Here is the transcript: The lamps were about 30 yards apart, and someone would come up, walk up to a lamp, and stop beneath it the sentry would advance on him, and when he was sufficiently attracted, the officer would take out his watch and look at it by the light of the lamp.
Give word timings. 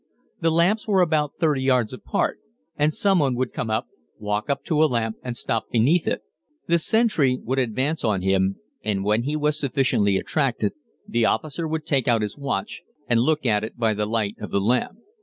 The 0.39 0.49
lamps 0.49 0.87
were 0.87 1.01
about 1.03 1.33
30 1.39 1.61
yards 1.61 1.93
apart, 1.93 2.39
and 2.75 2.91
someone 2.91 3.35
would 3.35 3.53
come 3.53 3.69
up, 3.69 3.85
walk 4.17 4.49
up 4.49 4.63
to 4.63 4.83
a 4.83 4.87
lamp, 4.89 5.17
and 5.21 5.37
stop 5.37 5.69
beneath 5.69 6.07
it 6.07 6.23
the 6.65 6.79
sentry 6.79 7.37
would 7.39 7.59
advance 7.59 8.03
on 8.03 8.23
him, 8.23 8.55
and 8.83 9.03
when 9.03 9.21
he 9.25 9.35
was 9.35 9.59
sufficiently 9.59 10.17
attracted, 10.17 10.73
the 11.07 11.25
officer 11.25 11.67
would 11.67 11.85
take 11.85 12.07
out 12.07 12.23
his 12.23 12.35
watch 12.35 12.81
and 13.07 13.19
look 13.19 13.45
at 13.45 13.63
it 13.63 13.77
by 13.77 13.93
the 13.93 14.07
light 14.07 14.33
of 14.41 14.49
the 14.49 14.59
lamp. 14.59 14.97